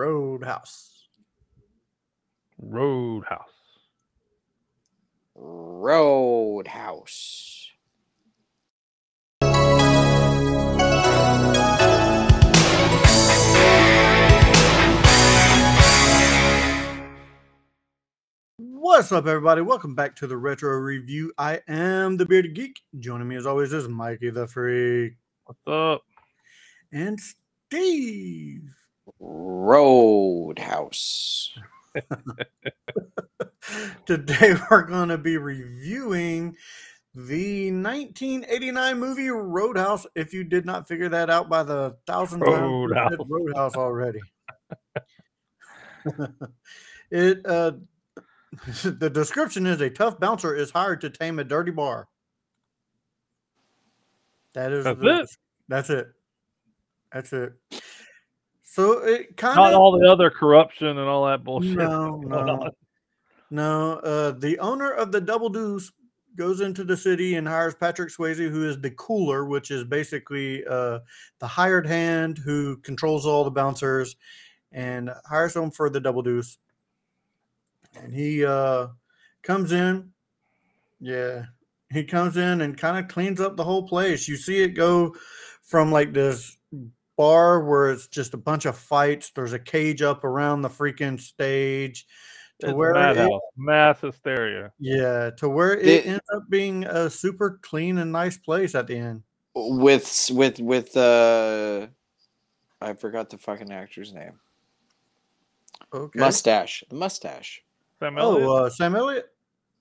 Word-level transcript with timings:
Roadhouse. 0.00 1.08
Roadhouse. 2.58 3.44
Roadhouse. 5.34 6.70
What's 18.56 19.12
up, 19.12 19.26
everybody? 19.26 19.60
Welcome 19.60 19.94
back 19.94 20.16
to 20.16 20.26
the 20.26 20.38
Retro 20.38 20.78
Review. 20.78 21.30
I 21.36 21.60
am 21.68 22.16
the 22.16 22.24
Bearded 22.24 22.54
Geek. 22.54 22.80
Joining 22.98 23.28
me, 23.28 23.36
as 23.36 23.44
always, 23.44 23.74
is 23.74 23.86
Mikey 23.86 24.30
the 24.30 24.46
Freak 24.46 25.16
What's 25.44 25.60
up? 25.66 26.00
and 26.90 27.20
Steve. 27.20 28.62
Roadhouse. 29.18 30.70
Today, 34.06 34.54
we're 34.70 34.82
going 34.82 35.08
to 35.08 35.18
be 35.18 35.36
reviewing 35.36 36.56
the 37.14 37.70
1989 37.72 38.98
movie 38.98 39.28
Roadhouse. 39.28 40.06
If 40.14 40.32
you 40.32 40.44
did 40.44 40.64
not 40.64 40.86
figure 40.88 41.08
that 41.08 41.28
out 41.30 41.48
by 41.48 41.62
the 41.62 41.96
thousand 42.06 42.40
times 42.40 42.60
Roadhouse. 42.60 43.12
Roadhouse 43.28 43.74
already, 43.76 44.20
it 47.10 47.40
uh, 47.44 47.72
the 48.84 49.10
description 49.10 49.66
is 49.66 49.80
a 49.80 49.90
tough 49.90 50.18
bouncer 50.20 50.54
is 50.54 50.70
hired 50.70 51.00
to 51.02 51.10
tame 51.10 51.38
a 51.38 51.44
dirty 51.44 51.72
bar. 51.72 52.08
That 54.54 54.72
is 54.72 54.84
That's 54.84 55.00
the- 55.00 55.20
it? 55.20 55.28
That's 55.68 55.90
it. 55.90 56.08
That's 57.12 57.32
it. 57.32 57.52
So 58.70 58.98
it 58.98 59.36
kind 59.36 59.56
Not 59.56 59.72
of 59.72 59.80
all 59.80 59.98
the 59.98 60.08
other 60.08 60.30
corruption 60.30 60.86
and 60.86 61.00
all 61.00 61.26
that 61.26 61.42
bullshit. 61.42 61.72
no, 61.76 62.18
no, 62.18 62.70
no. 63.50 63.92
Uh, 63.94 64.30
the 64.30 64.60
owner 64.60 64.92
of 64.92 65.10
the 65.10 65.20
Double 65.20 65.48
Deuce 65.48 65.90
goes 66.36 66.60
into 66.60 66.84
the 66.84 66.96
city 66.96 67.34
and 67.34 67.48
hires 67.48 67.74
Patrick 67.74 68.10
Swayze, 68.10 68.48
who 68.48 68.68
is 68.68 68.80
the 68.80 68.92
cooler, 68.92 69.44
which 69.44 69.72
is 69.72 69.82
basically 69.82 70.64
uh, 70.66 71.00
the 71.40 71.48
hired 71.48 71.84
hand 71.84 72.38
who 72.38 72.76
controls 72.76 73.26
all 73.26 73.42
the 73.42 73.50
bouncers, 73.50 74.14
and 74.70 75.10
hires 75.28 75.56
him 75.56 75.72
for 75.72 75.90
the 75.90 76.00
Double 76.00 76.22
Deuce. 76.22 76.56
And 78.00 78.14
he 78.14 78.44
uh, 78.44 78.86
comes 79.42 79.72
in, 79.72 80.12
yeah, 81.00 81.46
he 81.90 82.04
comes 82.04 82.36
in 82.36 82.60
and 82.60 82.78
kind 82.78 83.04
of 83.04 83.10
cleans 83.10 83.40
up 83.40 83.56
the 83.56 83.64
whole 83.64 83.88
place. 83.88 84.28
You 84.28 84.36
see 84.36 84.62
it 84.62 84.76
go 84.76 85.16
from 85.64 85.90
like 85.90 86.12
this 86.12 86.56
bar 87.20 87.62
where 87.64 87.90
it's 87.90 88.06
just 88.06 88.32
a 88.34 88.36
bunch 88.38 88.64
of 88.64 88.76
fights. 88.76 89.30
There's 89.34 89.52
a 89.52 89.58
cage 89.58 90.00
up 90.02 90.24
around 90.24 90.62
the 90.62 90.68
freaking 90.70 91.20
stage 91.20 92.06
to 92.60 92.68
It's 92.68 92.74
where 92.74 92.94
it, 92.94 93.30
mass 93.56 94.00
hysteria. 94.00 94.72
yeah, 94.78 95.30
to 95.36 95.48
where 95.48 95.74
it 95.74 95.84
The- 95.84 96.06
ends 96.06 96.24
up 96.34 96.44
being 96.48 96.84
a 96.84 97.10
super 97.10 97.58
clean 97.62 97.98
and 97.98 98.10
nice 98.12 98.38
place 98.38 98.74
at 98.74 98.86
the 98.86 98.96
end. 98.96 99.22
With 99.54 100.30
with 100.32 100.60
with 100.60 100.96
uh 100.96 101.88
I 102.80 102.94
forgot 102.94 103.28
the 103.28 103.36
fucking 103.38 103.70
actor's 103.72 104.12
name. 104.14 104.38
Okay. 105.92 106.18
Mustache. 106.18 106.84
The 106.88 106.94
mustache. 106.96 107.62
Sam 107.98 108.16
Elliott? 108.16 108.48
oh, 108.48 108.64
uh, 108.64 108.70
Sam 108.70 108.94
Elliott. 108.96 109.26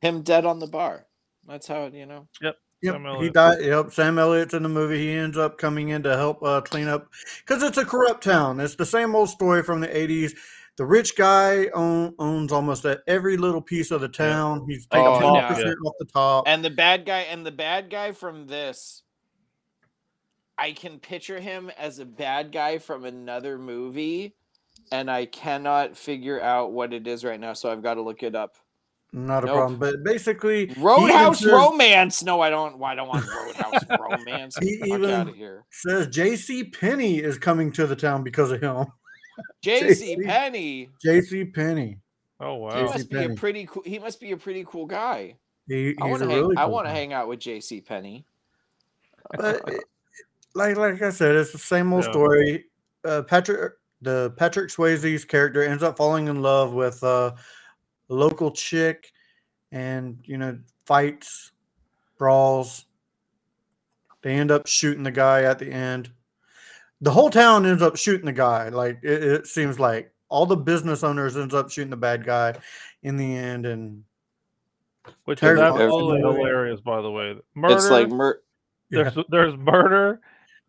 Him 0.02 0.24
dead 0.24 0.46
on 0.46 0.60
the 0.60 0.68
bar. 0.68 1.06
That's 1.48 1.68
how 1.68 1.84
it, 1.86 1.94
you 1.94 2.06
know. 2.06 2.28
Yep, 2.42 2.58
Sam 2.84 3.02
he 3.04 3.08
Elliott. 3.08 3.34
died. 3.34 3.62
Yep, 3.62 3.92
Sam 3.92 4.18
Elliott's 4.20 4.54
in 4.54 4.64
the 4.64 4.70
movie. 4.70 4.98
He 5.00 5.12
ends 5.12 5.38
up 5.38 5.58
coming 5.58 5.90
in 5.90 6.04
to 6.04 6.16
help 6.16 6.42
uh, 6.44 6.62
clean 6.62 6.88
up 6.88 7.08
because 7.46 7.64
it's 7.64 7.78
a 7.78 7.86
corrupt 7.86 8.24
town. 8.24 8.60
It's 8.60 8.76
the 8.76 8.86
same 8.86 9.16
old 9.16 9.30
story 9.30 9.64
from 9.64 9.82
the 9.82 9.88
'80s. 9.88 10.34
The 10.78 10.86
rich 10.86 11.18
guy 11.18 11.68
own, 11.74 12.16
owns 12.20 12.54
almost 12.54 12.86
every 13.06 13.36
little 13.36 13.62
piece 13.62 13.92
of 13.92 14.00
the 14.00 14.08
town. 14.08 14.66
He's 14.70 14.86
taking 14.88 15.08
Oh, 15.08 15.20
ten 15.20 15.36
yeah. 15.36 15.48
percent 15.50 15.76
off 15.86 15.94
the 16.00 16.06
top. 16.06 16.46
And 16.48 16.64
the 16.64 16.70
bad 16.70 17.06
guy 17.06 17.22
and 17.22 17.46
the 17.46 17.52
bad 17.52 17.90
guy 17.90 18.14
from 18.14 18.48
this 18.48 19.04
I 20.58 20.72
can 20.74 21.00
picture 21.00 21.40
him 21.40 21.70
as 21.78 22.00
a 22.00 22.06
bad 22.06 22.52
guy 22.52 22.78
from 22.78 23.04
another 23.06 23.58
movie 23.58 24.36
and 24.92 25.10
I 25.10 25.26
cannot 25.26 25.96
figure 25.98 26.42
out 26.42 26.72
what 26.72 26.94
it 26.94 27.08
is 27.08 27.24
right 27.24 27.40
now, 27.40 27.54
so 27.54 27.72
I've 27.72 27.84
got 27.84 27.96
to 27.96 28.02
look 28.02 28.24
it 28.24 28.36
up. 28.36 28.56
Not 29.12 29.44
a 29.44 29.48
Nope. 29.48 29.56
problem. 29.56 29.80
But 29.80 30.04
basically, 30.04 30.68
he 30.68 30.72
even 30.72 30.84
Roadhouse 30.84 31.40
says- 31.40 31.52
Romance. 31.52 32.24
No, 32.24 32.42
I 32.42 32.50
don't. 32.52 32.82
I 32.84 32.94
don't 32.96 33.08
want 33.08 33.26
Roadhouse 33.28 33.84
Romance. 34.00 34.56
He 34.62 34.78
Get 34.78 34.82
the 34.82 34.90
fuck 34.90 35.00
even- 35.00 35.10
out 35.12 35.30
of 35.30 35.36
here. 35.36 35.66
says 35.72 36.08
J.C. 36.08 36.66
Penney 36.66 37.18
is 37.20 37.38
coming 37.40 37.72
to 37.74 37.88
the 37.88 37.96
town 37.96 38.24
because 38.24 38.52
of 38.52 38.62
him. 38.62 38.86
J.C. 39.64 40.16
JC. 40.18 40.26
Penney. 40.26 40.90
J.C. 41.04 41.46
Penney. 41.46 41.98
Oh 42.40 42.56
He 42.56 42.60
wow. 42.62 42.70
JC 42.72 42.84
must 42.94 43.10
be 43.10 43.18
a 43.18 43.20
Penney. 43.22 43.36
pretty 43.36 43.66
cool. 43.66 43.84
He 43.86 43.98
must 44.00 44.20
be 44.20 44.32
a 44.32 44.38
pretty 44.38 44.64
cool 44.68 44.86
guy. 44.86 45.36
He, 45.68 45.96
I 46.02 46.06
he's 46.08 46.12
want 46.12 46.22
a 46.22 46.26
to 46.26 46.32
hang. 46.32 46.40
really. 46.42 46.58
I 46.58 46.64
cool 46.64 46.72
want 46.74 46.86
to 46.88 46.92
guy. 46.94 46.98
hang 47.00 47.14
out 47.14 47.28
with 47.28 47.40
J.C. 47.40 47.82
Penney. 47.82 48.26
but 49.38 49.62
it- 49.68 49.84
like 50.56 50.78
like 50.78 51.02
I 51.02 51.10
said, 51.12 51.36
it's 51.36 51.52
the 51.52 51.58
same 51.58 51.94
old 51.94 52.04
Yeah. 52.06 52.12
story. 52.12 52.66
Uh, 53.06 53.22
Patrick, 53.24 53.74
the 54.02 54.32
Patrick 54.38 54.70
Swayze's 54.72 55.24
character 55.26 55.64
ends 55.64 55.84
up 55.84 55.96
falling 55.98 56.28
in 56.28 56.42
love 56.42 56.74
with 56.74 57.04
uh, 57.04 57.32
a 57.36 57.36
local 58.10 58.52
chick, 58.52 59.12
and 59.72 60.20
you 60.26 60.38
know 60.38 60.60
fights, 60.86 61.52
brawls. 62.18 62.86
They 64.22 64.34
end 64.36 64.52
up 64.52 64.68
shooting 64.68 65.04
the 65.04 65.12
guy 65.12 65.44
at 65.44 65.60
the 65.60 65.72
end. 65.72 66.12
The 67.02 67.12
whole 67.12 67.30
town 67.30 67.66
ends 67.66 67.82
up 67.82 67.96
shooting 67.96 68.26
the 68.26 68.34
guy. 68.34 68.68
Like 68.70 69.00
it, 69.04 69.24
it 69.24 69.48
seems 69.48 69.80
like 69.80 70.12
all 70.28 70.46
the 70.46 70.58
business 70.58 71.04
owners 71.04 71.38
ends 71.38 71.54
up 71.56 71.72
shooting 71.72 71.90
the 71.90 71.96
bad 71.98 72.26
guy 72.26 72.56
in 73.04 73.16
the 73.16 73.36
end, 73.38 73.66
and 73.66 74.04
Which 75.24 75.38
is 75.38 75.42
Terrible. 75.42 75.82
absolutely 75.82 76.20
hilarious, 76.20 76.82
by 76.82 77.02
the 77.02 77.10
way. 77.10 77.38
Murder. 77.56 77.76
It's 77.76 77.90
like 77.90 78.10
mur- 78.10 78.42
there's 78.90 79.18
there's 79.30 79.56
murder 79.56 80.20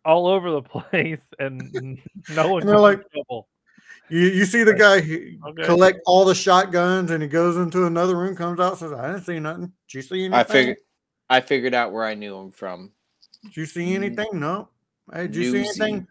all 0.04 0.28
over 0.28 0.50
the 0.52 0.62
place, 0.92 1.20
and 1.40 1.98
no 2.34 2.52
one 2.52 2.62
And 2.62 2.68
they're 2.68 2.78
like- 2.78 3.02
trouble. 3.10 3.48
You 4.10 4.26
you 4.26 4.44
see 4.44 4.65
the 4.65 4.75
guy 4.75 5.00
he 5.00 5.38
Okay. 5.47 5.65
collect 5.65 6.00
all 6.04 6.25
the 6.25 6.34
shotguns 6.34 7.10
and 7.10 7.22
he 7.22 7.28
goes 7.28 7.56
into 7.56 7.87
another 7.87 8.16
room, 8.16 8.34
comes 8.37 8.59
out, 8.60 8.78
says, 8.78 8.93
I 8.93 9.12
didn't 9.12 9.25
see 9.25 9.38
nothing. 9.38 9.72
Did 9.88 9.94
you 9.94 10.03
see 10.03 10.25
anything? 10.25 10.34
I 10.34 10.43
figured. 10.44 10.76
I 11.28 11.41
figured 11.41 11.75
out 11.75 11.93
where 11.93 12.04
I 12.04 12.15
knew 12.15 12.37
him 12.37 12.50
from. 12.50 12.91
Did 13.44 13.56
you 13.56 13.66
see 13.66 13.94
anything? 13.94 14.28
No. 14.34 14.69
Hey, 15.12 15.28
did 15.28 15.37
you 15.37 15.53
see 15.53 15.59
anything? 15.60 16.09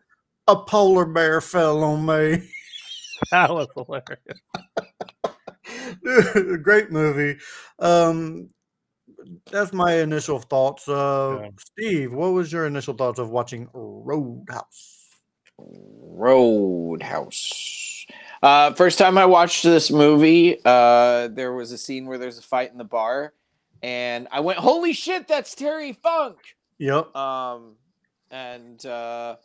A 0.48 0.56
polar 0.56 1.06
bear 1.06 1.42
fell 1.42 1.84
on 1.84 2.06
me. 2.06 2.50
That 3.32 3.50
was 3.52 3.68
hilarious. 3.76 4.40
Dude, 6.34 6.64
Great 6.64 6.90
movie. 6.90 7.38
Um 7.78 8.50
that's 9.52 9.74
my 9.74 9.96
initial 9.96 10.40
thoughts. 10.40 10.88
Uh 10.88 11.42
Yeah. 11.42 11.50
Steve, 11.60 12.14
what 12.14 12.30
was 12.30 12.52
your 12.52 12.66
initial 12.66 12.94
thoughts 12.96 13.20
of 13.20 13.30
watching 13.30 13.68
Roadhouse? 13.74 14.96
Roadhouse. 16.20 17.89
Uh, 18.42 18.74
first 18.74 18.98
time 18.98 19.18
I 19.18 19.26
watched 19.26 19.64
this 19.64 19.92
movie, 19.92 20.58
uh, 20.64 21.28
there 21.28 21.54
was 21.54 21.72
a 21.72 21.78
scene 21.78 22.06
where 22.06 22.18
there's 22.18 22.38
a 22.38 22.42
fight 22.42 22.72
in 22.72 22.78
the 22.78 22.86
bar, 22.86 23.34
and 23.84 24.28
I 24.32 24.40
went, 24.40 24.60
"Holy 24.60 24.94
shit, 24.94 25.28
that's 25.28 25.54
Terry 25.56 25.94
Funk!" 25.94 26.38
Yep. 26.78 27.14
Um, 27.16 27.76
and 28.32 28.84
uh, 28.86 29.36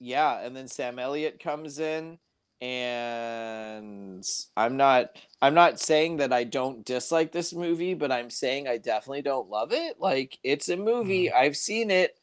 yeah, 0.00 0.40
and 0.40 0.56
then 0.56 0.66
Sam 0.66 0.98
Elliott 0.98 1.38
comes 1.38 1.78
in, 1.78 2.18
and 2.60 4.24
I'm 4.56 4.76
not, 4.76 5.16
I'm 5.40 5.54
not 5.54 5.78
saying 5.78 6.16
that 6.16 6.32
I 6.32 6.42
don't 6.42 6.84
dislike 6.84 7.30
this 7.30 7.54
movie, 7.54 7.94
but 7.94 8.10
I'm 8.10 8.30
saying 8.30 8.66
I 8.66 8.78
definitely 8.78 9.22
don't 9.22 9.48
love 9.48 9.72
it. 9.72 10.00
Like 10.00 10.38
it's 10.42 10.68
a 10.68 10.76
movie, 10.76 11.32
I've 11.32 11.56
seen 11.56 11.92
it, 11.92 12.18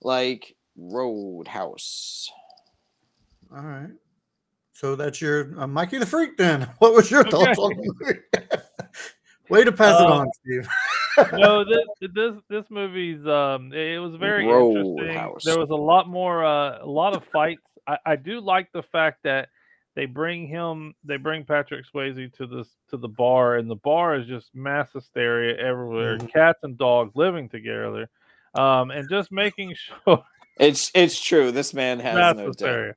like 0.00 0.54
Roadhouse. 0.76 2.30
All 3.50 3.62
right. 3.62 3.90
So 4.82 4.96
that's 4.96 5.20
your 5.20 5.58
uh, 5.60 5.66
Mikey 5.68 5.98
the 5.98 6.06
Freak 6.06 6.36
then. 6.36 6.68
What 6.78 6.92
was 6.94 7.08
your 7.10 7.22
thoughts 7.24 7.56
on 7.58 7.70
the 7.76 7.94
movie? 8.00 8.18
Way 9.48 9.62
to 9.64 9.70
pass 9.72 10.00
it 10.00 10.06
Uh, 10.06 10.12
on, 10.12 10.28
Steve. 10.44 10.68
no, 11.34 11.64
this 11.68 12.10
this 12.14 12.32
this 12.48 12.64
movie's 12.70 13.24
um 13.26 13.72
it 13.72 13.98
was 14.00 14.16
very 14.16 14.44
interesting. 14.44 14.96
Roadhouse. 15.06 15.44
There 15.44 15.58
was 15.58 15.70
a 15.70 15.74
lot 15.76 16.08
more 16.08 16.44
uh, 16.44 16.78
a 16.82 16.86
lot 16.86 17.14
of 17.14 17.22
fights. 17.32 17.62
I, 17.86 17.98
I 18.06 18.16
do 18.16 18.40
like 18.40 18.72
the 18.72 18.82
fact 18.82 19.18
that 19.24 19.48
they 19.94 20.06
bring 20.06 20.48
him 20.48 20.94
they 21.04 21.16
bring 21.16 21.44
Patrick 21.44 21.84
Swayze 21.92 22.32
to 22.38 22.46
this 22.46 22.68
to 22.90 22.96
the 22.96 23.08
bar 23.08 23.56
and 23.56 23.70
the 23.70 23.76
bar 23.76 24.16
is 24.16 24.26
just 24.26 24.52
mass 24.54 24.88
hysteria 24.92 25.56
everywhere. 25.58 26.18
Mhm. 26.18 26.32
Cats 26.32 26.60
and 26.64 26.76
dogs 26.78 27.14
living 27.14 27.48
together. 27.48 28.08
Um 28.54 28.90
and 28.90 29.08
just 29.08 29.30
making 29.30 29.74
sure 29.74 30.24
It's 30.58 30.90
it's 30.94 31.20
true. 31.22 31.52
This 31.52 31.72
man 31.74 32.00
has 32.00 32.14
mass 32.16 32.34
no 32.36 32.40
doubt. 32.42 32.46
hysteria. 32.48 32.94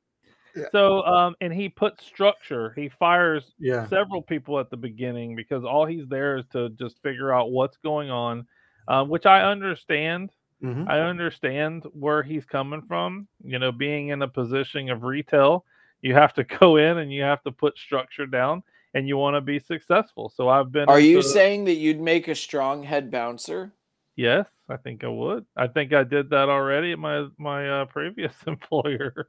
Yeah. 0.56 0.64
So 0.72 1.02
um 1.04 1.34
and 1.40 1.52
he 1.52 1.68
puts 1.68 2.04
structure. 2.04 2.72
He 2.76 2.88
fires 2.88 3.52
Yeah. 3.58 3.86
several 3.88 4.22
people 4.22 4.58
at 4.58 4.70
the 4.70 4.76
beginning 4.76 5.36
because 5.36 5.64
all 5.64 5.84
he's 5.86 6.08
there 6.08 6.36
is 6.38 6.46
to 6.52 6.70
just 6.70 7.02
figure 7.02 7.32
out 7.32 7.50
what's 7.50 7.76
going 7.76 8.10
on, 8.10 8.46
uh, 8.88 9.04
which 9.04 9.26
I 9.26 9.42
understand. 9.42 10.30
Mhm. 10.62 10.88
I 10.88 11.00
understand 11.00 11.84
where 11.92 12.22
he's 12.22 12.46
coming 12.46 12.82
from. 12.88 13.28
You 13.44 13.58
know, 13.58 13.70
being 13.72 14.08
in 14.08 14.22
a 14.22 14.28
position 14.28 14.88
of 14.88 15.02
retail, 15.04 15.64
you 16.00 16.14
have 16.14 16.32
to 16.34 16.44
go 16.60 16.76
in 16.76 16.98
and 16.98 17.12
you 17.12 17.22
have 17.22 17.42
to 17.42 17.52
put 17.52 17.76
structure 17.78 18.26
down 18.26 18.62
and 18.94 19.06
you 19.06 19.18
want 19.18 19.36
to 19.36 19.42
be 19.42 19.58
successful. 19.58 20.30
So 20.34 20.48
I've 20.48 20.72
been. 20.72 20.88
Are 20.88 20.98
you 20.98 21.18
into- 21.18 21.28
saying 21.28 21.64
that 21.66 21.74
you'd 21.74 22.00
make 22.00 22.28
a 22.28 22.34
strong 22.34 22.82
head 22.84 23.10
bouncer? 23.10 23.72
Yes, 24.16 24.46
I 24.68 24.76
think 24.76 25.04
I 25.04 25.08
would. 25.08 25.46
I 25.56 25.68
think 25.68 25.92
I 25.92 26.02
did 26.02 26.30
that 26.30 26.48
already 26.48 26.92
at 26.92 26.98
my 26.98 27.26
my 27.38 27.68
uh, 27.68 27.84
previous 27.86 28.34
employer. 28.46 29.28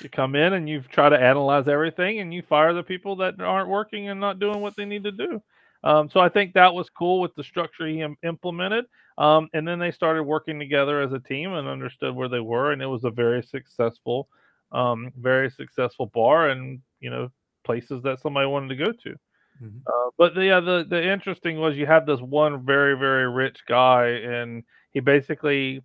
you 0.00 0.08
come 0.10 0.36
in 0.36 0.52
and 0.52 0.68
you 0.68 0.80
try 0.82 1.08
to 1.08 1.20
analyze 1.20 1.68
everything, 1.68 2.20
and 2.20 2.32
you 2.32 2.42
fire 2.42 2.72
the 2.72 2.82
people 2.82 3.16
that 3.16 3.40
aren't 3.40 3.68
working 3.68 4.08
and 4.08 4.20
not 4.20 4.38
doing 4.38 4.60
what 4.60 4.76
they 4.76 4.84
need 4.84 5.04
to 5.04 5.12
do. 5.12 5.42
Um, 5.82 6.08
so 6.10 6.20
I 6.20 6.28
think 6.28 6.52
that 6.54 6.72
was 6.72 6.90
cool 6.90 7.20
with 7.20 7.34
the 7.34 7.44
structure 7.44 7.86
he 7.86 8.02
im- 8.02 8.16
implemented. 8.22 8.84
Um, 9.18 9.48
and 9.52 9.66
then 9.66 9.78
they 9.78 9.90
started 9.90 10.22
working 10.22 10.58
together 10.58 11.00
as 11.00 11.12
a 11.12 11.18
team 11.18 11.52
and 11.52 11.68
understood 11.68 12.14
where 12.14 12.28
they 12.28 12.40
were, 12.40 12.72
and 12.72 12.80
it 12.80 12.86
was 12.86 13.04
a 13.04 13.10
very 13.10 13.42
successful, 13.42 14.28
um, 14.72 15.12
very 15.18 15.50
successful 15.50 16.06
bar, 16.06 16.50
and 16.50 16.80
you 17.00 17.10
know 17.10 17.30
places 17.64 18.02
that 18.02 18.20
somebody 18.20 18.46
wanted 18.46 18.68
to 18.68 18.76
go 18.84 18.92
to. 18.92 19.16
Mhm. 19.62 19.82
Uh, 19.86 20.10
but 20.16 20.34
the, 20.34 20.44
yeah, 20.44 20.60
the 20.60 20.86
the 20.88 21.12
interesting 21.12 21.58
was 21.58 21.76
you 21.76 21.86
have 21.86 22.06
this 22.06 22.20
one 22.20 22.64
very 22.64 22.96
very 22.96 23.28
rich 23.28 23.58
guy, 23.66 24.06
and 24.08 24.64
he 24.92 25.00
basically 25.00 25.82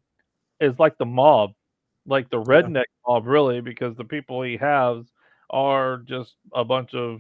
is 0.60 0.80
like 0.80 0.98
the 0.98 1.06
mob, 1.06 1.52
like 2.06 2.30
the 2.30 2.42
redneck 2.42 2.86
mob, 3.08 3.26
really, 3.26 3.62
because 3.62 3.96
the 3.98 4.06
people 4.06 4.42
he 4.42 4.58
has 4.58 5.06
are 5.50 5.98
just 6.08 6.36
a 6.54 6.64
bunch 6.64 6.94
of, 6.94 7.20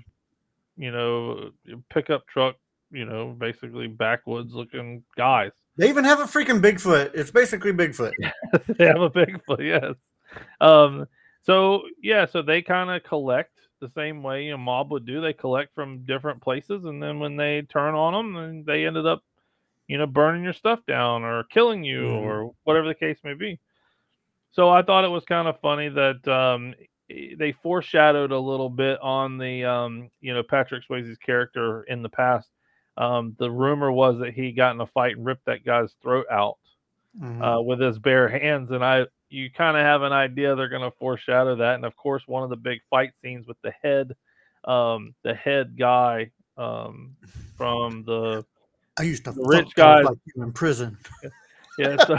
you 0.77 0.91
know, 0.91 1.51
pickup 1.89 2.25
truck, 2.27 2.55
you 2.91 3.05
know, 3.05 3.35
basically 3.37 3.87
backwoods 3.87 4.53
looking 4.53 5.03
guys. 5.17 5.51
They 5.77 5.89
even 5.89 6.05
have 6.05 6.21
a 6.21 6.23
freaking 6.23 6.61
Bigfoot. 6.61 7.11
It's 7.13 7.31
basically 7.31 7.73
Bigfoot. 7.73 8.13
they 8.77 8.85
have 8.85 9.01
a 9.01 9.09
Bigfoot, 9.09 9.59
yes. 9.59 9.95
Um, 10.61 11.05
so 11.43 11.83
yeah, 12.01 12.25
so 12.25 12.41
they 12.41 12.61
kind 12.61 12.89
of 12.89 13.03
collect 13.03 13.59
the 13.85 14.01
same 14.01 14.23
way 14.23 14.49
a 14.49 14.57
mob 14.57 14.91
would 14.91 15.05
do. 15.05 15.21
They 15.21 15.33
collect 15.33 15.73
from 15.75 16.05
different 16.05 16.41
places, 16.41 16.85
and 16.85 17.01
then 17.01 17.19
when 17.19 17.37
they 17.37 17.61
turn 17.63 17.95
on 17.95 18.13
them, 18.13 18.35
and 18.37 18.65
they 18.65 18.85
ended 18.85 19.05
up, 19.05 19.23
you 19.87 19.97
know, 19.97 20.07
burning 20.07 20.43
your 20.43 20.53
stuff 20.53 20.79
down 20.87 21.23
or 21.23 21.43
killing 21.45 21.83
you 21.83 22.07
Mhm. 22.07 22.29
or 22.29 22.51
whatever 22.63 22.87
the 22.87 22.95
case 22.95 23.19
may 23.23 23.33
be. 23.33 23.59
So 24.51 24.69
I 24.69 24.81
thought 24.83 25.05
it 25.05 25.09
was 25.09 25.25
kind 25.25 25.47
of 25.47 25.59
funny 25.59 25.89
that 25.89 26.27
um, 26.27 26.73
they 27.09 27.53
foreshadowed 27.63 28.31
a 28.31 28.39
little 28.39 28.69
bit 28.69 28.99
on 29.01 29.37
the, 29.37 29.65
um, 29.65 30.09
you 30.21 30.33
know, 30.33 30.43
Patrick 30.43 30.83
Swayze's 30.87 31.17
character 31.17 31.83
in 31.83 32.01
the 32.01 32.09
past. 32.09 32.49
Um, 32.97 33.35
the 33.39 33.51
rumor 33.51 33.91
was 33.91 34.19
that 34.19 34.33
he 34.33 34.51
got 34.51 34.73
in 34.75 34.81
a 34.81 34.87
fight 34.87 35.17
and 35.17 35.25
ripped 35.25 35.45
that 35.45 35.65
guy's 35.65 35.93
throat 36.01 36.25
out 36.31 36.57
Mhm. 37.13 37.55
uh, 37.55 37.61
with 37.61 37.79
his 37.79 37.99
bare 37.99 38.29
hands, 38.29 38.71
and 38.71 38.83
I 38.83 39.05
you 39.29 39.49
kind 39.51 39.75
of 39.77 39.83
have 39.83 40.01
an 40.03 40.13
idea 40.13 40.55
they're 40.55 40.69
going 40.69 40.81
to 40.89 40.95
foreshadow 40.97 41.55
that. 41.57 41.75
And 41.75 41.85
of 41.85 41.95
course, 41.95 42.23
one 42.27 42.43
of 42.43 42.49
the 42.49 42.55
big 42.55 42.79
fight 42.89 43.11
scenes 43.21 43.47
with 43.47 43.57
the 43.63 43.71
head, 43.81 44.15
um, 44.65 45.13
the 45.23 45.33
head 45.33 45.77
guy 45.77 46.31
um, 46.57 47.15
from 47.57 48.03
the 48.05 48.45
I 48.97 49.03
used 49.03 49.25
to 49.25 49.31
the 49.31 49.43
rich 49.43 49.75
guys- 49.75 50.05
like 50.05 50.17
you 50.35 50.43
in 50.43 50.53
prison. 50.53 50.97
yeah. 51.77 51.97
So 52.05 52.17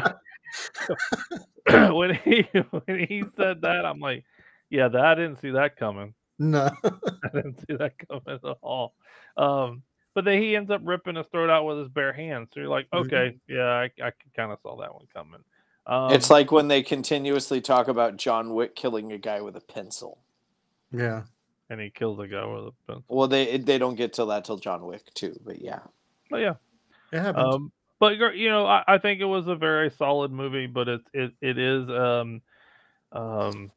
when 1.95 2.15
he 2.15 2.43
when 2.71 2.99
he 3.09 3.25
said 3.37 3.63
that, 3.63 3.85
I'm 3.87 3.99
like, 4.01 4.25
yeah, 4.71 4.89
that 4.89 5.05
I 5.05 5.15
didn't 5.15 5.41
see 5.41 5.51
that 5.51 5.77
coming. 5.77 6.15
No. 6.39 6.69
I 6.85 7.29
didn't 7.35 7.61
see 7.61 7.77
that 7.77 7.93
coming 8.09 8.23
at 8.45 8.57
all. 8.63 8.95
Um, 9.37 9.83
but 10.15 10.25
then 10.25 10.41
he 10.41 10.57
ends 10.57 10.71
up 10.71 10.81
ripping 10.85 11.17
his 11.17 11.27
throat 11.33 11.51
out 11.51 11.65
with 11.67 11.79
his 11.79 11.89
bare 11.89 12.13
hands. 12.13 12.49
So 12.53 12.61
you're 12.61 12.69
like, 12.69 12.89
Mhm. 12.91 13.07
okay, 13.07 13.39
yeah, 13.49 13.65
I, 13.69 13.85
I 14.03 14.13
kind 14.35 14.53
of 14.53 14.59
saw 14.63 14.77
that 14.81 14.93
one 14.95 15.07
coming. 15.15 15.41
Um, 15.87 16.13
it's 16.13 16.31
like 16.31 16.51
when 16.51 16.69
they 16.69 16.83
continuously 16.83 17.61
talk 17.61 17.89
about 17.89 18.17
John 18.17 18.55
Wick 18.55 18.75
killing 18.75 19.13
a 19.13 19.19
guy 19.19 19.41
with 19.41 19.57
a 19.57 19.61
pencil. 19.61 20.19
Yeah. 20.93 21.23
and 21.71 21.81
he 21.81 21.91
killed 21.91 22.21
a 22.21 22.27
guy 22.29 22.45
with 22.45 22.65
a 22.65 22.73
pencil. 22.87 23.05
Well, 23.09 23.29
they 23.29 23.57
they 23.59 23.79
don't 23.79 23.95
get 23.97 24.13
to 24.15 24.25
that 24.27 24.45
till 24.45 24.57
John 24.59 24.85
Wick 24.87 25.03
too, 25.15 25.39
but 25.45 25.61
yeah. 25.61 25.81
But 26.31 26.39
yeah, 26.39 26.55
It 27.13 27.21
happens. 27.21 27.55
um, 27.55 27.73
but 28.01 28.17
you're- 28.17 28.37
you 28.37 28.49
know, 28.49 28.67
I, 28.67 28.83
I 28.89 28.99
think 28.99 29.21
it 29.21 29.25
was 29.27 29.47
a 29.47 29.55
very 29.57 29.91
solid 29.91 30.33
movie. 30.33 30.67
But 30.67 30.89
it 30.89 31.01
it 31.13 31.33
it 31.41 31.57
is, 31.59 31.89
um, 31.89 32.43
um, 33.13 33.71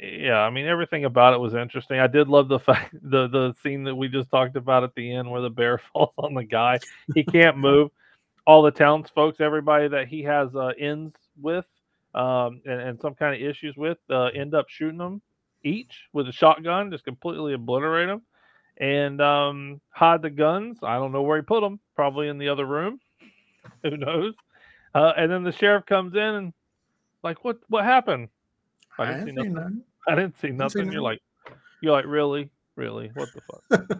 yeah. 0.00 0.38
I 0.38 0.50
mean, 0.50 0.66
everything 0.66 1.04
about 1.04 1.34
it 1.34 1.40
was 1.40 1.54
interesting. 1.54 1.98
I 1.98 2.06
did 2.06 2.28
love 2.28 2.46
the 2.48 2.58
fact 2.68 2.94
the 3.02 3.26
the 3.28 3.54
scene 3.62 3.84
that 3.84 3.94
we 3.96 4.08
just 4.08 4.30
talked 4.30 4.54
about 4.56 4.84
at 4.84 4.94
the 4.94 5.12
end 5.12 5.28
where 5.30 5.40
the 5.42 5.50
bear 5.50 5.78
falls 5.92 6.14
on 6.18 6.34
the 6.34 6.44
guy. 6.44 6.78
He 7.14 7.24
can't 7.24 7.58
move. 7.58 7.90
All 8.46 8.62
the 8.62 8.70
townsfolk, 8.70 9.40
everybody 9.40 9.88
that 9.88 10.06
he 10.06 10.22
has 10.22 10.54
uh, 10.54 10.72
ends 10.78 11.16
with, 11.40 11.66
um, 12.14 12.60
and, 12.64 12.80
and 12.80 13.00
some 13.00 13.14
kind 13.14 13.34
of 13.34 13.48
issues 13.48 13.76
with, 13.76 13.98
uh, 14.10 14.26
end 14.26 14.54
up 14.54 14.68
shooting 14.68 14.98
them 14.98 15.20
each 15.62 16.08
with 16.12 16.28
a 16.28 16.32
shotgun, 16.32 16.90
just 16.90 17.04
completely 17.04 17.52
obliterate 17.52 18.08
them, 18.08 18.22
and 18.78 19.20
um, 19.20 19.80
hide 19.90 20.22
the 20.22 20.30
guns. 20.30 20.78
I 20.82 20.96
don't 20.96 21.12
know 21.12 21.22
where 21.22 21.36
he 21.36 21.42
put 21.42 21.60
them. 21.60 21.80
Probably 21.94 22.28
in 22.28 22.38
the 22.38 22.48
other 22.48 22.64
room. 22.64 23.00
Who 23.82 23.96
knows? 23.96 24.34
Uh, 24.94 25.12
and 25.16 25.30
then 25.30 25.42
the 25.42 25.52
sheriff 25.52 25.84
comes 25.86 26.14
in 26.14 26.20
and 26.20 26.52
like, 27.22 27.44
what 27.44 27.58
what 27.68 27.84
happened? 27.84 28.28
I 28.98 29.06
didn't 29.06 29.26
see 29.26 29.32
nothing. 29.32 29.54
nothing. 29.54 29.82
I 30.08 30.14
didn't 30.14 30.38
see 30.40 30.50
nothing. 30.50 30.92
You're 30.92 31.02
nothing. 31.02 31.02
like, 31.02 31.22
you're 31.82 31.92
like, 31.92 32.06
really, 32.06 32.50
really, 32.76 33.10
what 33.14 33.28
the 33.34 33.40
fuck? 33.40 33.98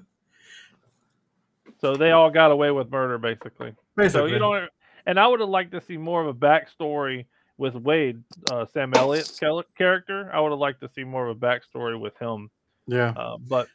so 1.80 1.96
they 1.96 2.12
all 2.12 2.30
got 2.30 2.50
away 2.50 2.70
with 2.70 2.90
murder, 2.90 3.18
basically. 3.18 3.74
Basically. 3.96 4.30
So 4.30 4.32
you 4.32 4.38
don't, 4.38 4.70
and 5.06 5.18
I 5.18 5.26
would 5.26 5.40
have 5.40 5.48
liked 5.48 5.72
to 5.72 5.80
see 5.80 5.96
more 5.96 6.20
of 6.20 6.28
a 6.28 6.34
backstory 6.34 7.26
with 7.58 7.74
Wade, 7.74 8.22
uh, 8.50 8.66
Sam 8.66 8.92
Elliott's 8.94 9.40
character. 9.78 10.30
I 10.32 10.40
would 10.40 10.50
have 10.50 10.58
liked 10.58 10.80
to 10.82 10.90
see 10.94 11.04
more 11.04 11.26
of 11.26 11.36
a 11.36 11.40
backstory 11.40 11.98
with 11.98 12.16
him. 12.18 12.50
Yeah. 12.86 13.14
Uh, 13.16 13.36
but 13.48 13.68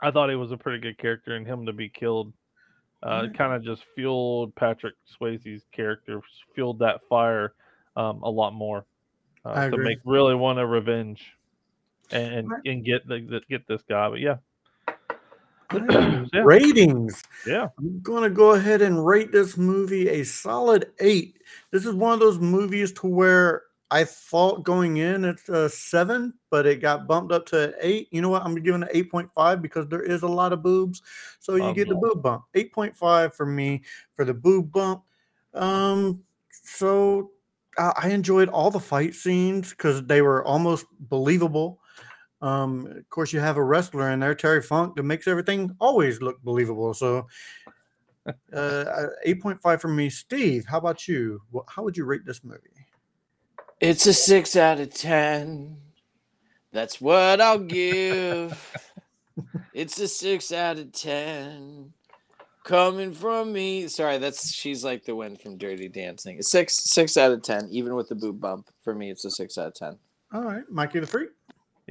I 0.00 0.10
thought 0.10 0.28
he 0.28 0.36
was 0.36 0.52
a 0.52 0.56
pretty 0.56 0.78
good 0.78 0.98
character, 0.98 1.36
and 1.36 1.46
him 1.46 1.66
to 1.66 1.72
be 1.72 1.88
killed 1.88 2.32
uh, 3.02 3.22
Yeah. 3.26 3.32
kind 3.32 3.52
of 3.54 3.64
just 3.64 3.82
fueled 3.94 4.54
Patrick 4.54 4.94
Swayze's 5.18 5.64
character, 5.72 6.20
fueled 6.54 6.80
that 6.80 7.00
fire 7.08 7.54
um, 7.96 8.22
a 8.22 8.30
lot 8.30 8.52
more 8.52 8.84
uh, 9.44 9.54
to 9.54 9.66
agree. 9.68 9.84
make 9.84 9.98
really 10.04 10.34
want 10.34 10.58
a 10.58 10.66
revenge 10.66 11.22
and 12.10 12.34
and, 12.34 12.52
and 12.66 12.84
get 12.84 13.06
the, 13.08 13.20
the 13.20 13.40
get 13.48 13.66
this 13.66 13.82
guy. 13.88 14.08
But 14.08 14.20
yeah, 14.20 14.36
Yeah. 15.74 16.24
Ratings. 16.44 17.22
yeah, 17.46 17.68
I'm 17.78 18.00
going 18.00 18.22
to 18.22 18.30
go 18.30 18.52
ahead 18.52 18.82
and 18.82 19.04
rate 19.04 19.32
this 19.32 19.56
movie 19.56 20.08
a 20.08 20.24
solid 20.24 20.92
eight. 21.00 21.38
This 21.70 21.86
is 21.86 21.94
one 21.94 22.12
of 22.12 22.20
those 22.20 22.38
movies 22.38 22.92
to 22.94 23.06
where 23.06 23.62
I 23.92 24.04
thought 24.04 24.64
going 24.64 24.96
in 24.96 25.26
it's 25.26 25.50
a 25.50 25.68
seven, 25.68 26.32
but 26.48 26.64
it 26.64 26.80
got 26.80 27.06
bumped 27.06 27.30
up 27.30 27.44
to 27.46 27.74
eight. 27.78 28.08
You 28.10 28.22
know 28.22 28.30
what? 28.30 28.42
I'm 28.42 28.54
giving 28.54 28.82
it 28.82 29.10
8.5 29.12 29.60
because 29.60 29.86
there 29.86 30.02
is 30.02 30.22
a 30.22 30.28
lot 30.28 30.54
of 30.54 30.62
boobs. 30.62 31.02
So 31.40 31.56
you 31.56 31.64
Love 31.64 31.76
get 31.76 31.88
the 31.90 31.96
boob 31.96 32.22
bump. 32.22 32.44
8.5 32.54 33.34
for 33.34 33.44
me 33.44 33.82
for 34.16 34.24
the 34.24 34.32
boob 34.32 34.72
bump. 34.72 35.02
Um, 35.52 36.22
so 36.50 37.32
I 37.76 37.92
I 38.04 38.08
enjoyed 38.08 38.48
all 38.48 38.70
the 38.70 38.80
fight 38.80 39.14
scenes 39.14 39.70
because 39.70 40.02
they 40.06 40.22
were 40.22 40.42
almost 40.42 40.86
believable. 40.98 41.78
Um, 42.42 42.86
of 42.86 43.08
course, 43.08 43.32
you 43.32 43.38
have 43.38 43.56
a 43.56 43.62
wrestler 43.62 44.10
in 44.10 44.20
there, 44.20 44.34
Terry 44.34 44.60
Funk, 44.60 44.96
that 44.96 45.04
makes 45.04 45.28
everything 45.28 45.74
always 45.80 46.20
look 46.20 46.42
believable. 46.42 46.92
So, 46.92 47.28
uh, 48.52 49.06
eight 49.24 49.40
point 49.40 49.62
five 49.62 49.80
for 49.80 49.88
me. 49.88 50.10
Steve, 50.10 50.66
how 50.66 50.78
about 50.78 51.06
you? 51.06 51.40
How 51.68 51.84
would 51.84 51.96
you 51.96 52.04
rate 52.04 52.26
this 52.26 52.42
movie? 52.42 52.58
It's 53.80 54.06
a 54.06 54.12
six 54.12 54.56
out 54.56 54.80
of 54.80 54.92
ten. 54.92 55.76
That's 56.72 57.00
what 57.00 57.40
I'll 57.40 57.58
give. 57.58 58.76
it's 59.72 59.98
a 60.00 60.08
six 60.08 60.52
out 60.52 60.78
of 60.78 60.92
ten. 60.92 61.92
Coming 62.64 63.12
from 63.12 63.52
me. 63.52 63.88
Sorry, 63.88 64.18
that's 64.18 64.52
she's 64.52 64.84
like 64.84 65.04
the 65.04 65.14
wind 65.14 65.40
from 65.40 65.58
Dirty 65.58 65.88
Dancing. 65.88 66.42
Six 66.42 66.74
six 66.74 67.16
out 67.16 67.32
of 67.32 67.42
ten, 67.42 67.68
even 67.70 67.94
with 67.94 68.08
the 68.08 68.14
boob 68.16 68.40
bump. 68.40 68.68
For 68.82 68.94
me, 68.94 69.10
it's 69.10 69.24
a 69.24 69.30
six 69.30 69.58
out 69.58 69.68
of 69.68 69.74
ten. 69.74 69.98
All 70.32 70.44
right, 70.44 70.64
Mikey 70.70 71.00
the 71.00 71.06
Freak. 71.06 71.30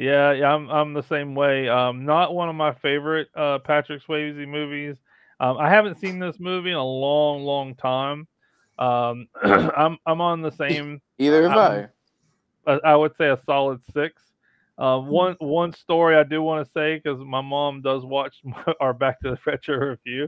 Yeah, 0.01 0.31
yeah. 0.31 0.53
I'm 0.53 0.69
I'm 0.69 0.93
the 0.93 1.03
same 1.03 1.35
way. 1.35 1.69
Um, 1.69 2.05
not 2.05 2.33
one 2.33 2.49
of 2.49 2.55
my 2.55 2.73
favorite 2.73 3.29
uh, 3.35 3.59
Patrick 3.59 4.01
Swayze 4.03 4.47
movies. 4.47 4.97
Um, 5.39 5.57
I 5.57 5.69
haven't 5.69 5.99
seen 5.99 6.17
this 6.19 6.39
movie 6.39 6.71
in 6.71 6.75
a 6.75 6.83
long, 6.83 7.43
long 7.43 7.75
time. 7.75 8.27
Um, 8.79 9.27
I'm 9.43 9.97
I'm 10.05 10.19
on 10.19 10.41
the 10.41 10.51
same. 10.51 11.01
Either 11.19 11.43
have 11.47 11.57
I'm- 11.57 11.89
I. 12.65 12.73
I 12.73 12.79
I 12.83 12.95
would 12.95 13.15
say 13.15 13.29
a 13.29 13.39
solid 13.45 13.79
six. 13.93 14.21
Uh, 14.77 14.99
one 14.99 15.35
one 15.39 15.71
story 15.73 16.15
I 16.15 16.23
do 16.23 16.41
want 16.41 16.65
to 16.65 16.71
say 16.71 16.95
because 16.97 17.19
my 17.23 17.41
mom 17.41 17.81
does 17.81 18.03
watch 18.03 18.41
our 18.79 18.93
Back 18.93 19.19
to 19.21 19.31
the 19.31 19.37
Retro 19.45 19.77
review. 19.77 20.27